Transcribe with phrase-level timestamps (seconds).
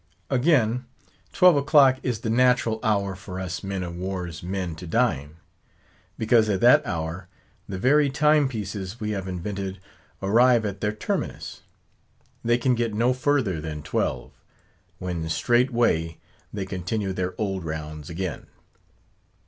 [0.31, 0.85] Again:
[1.31, 5.35] twelve o'clock is the natural hour for us men of war's men to dine,
[6.17, 7.27] because at that hour
[7.69, 9.79] the very time pieces we have invented
[10.19, 11.61] arrive at their terminus;
[12.43, 14.31] they can get no further than twelve;
[14.97, 16.17] when straightway
[16.51, 18.47] they continue their old rounds again.